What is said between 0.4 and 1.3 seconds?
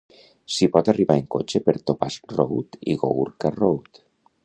S'hi pot arribar en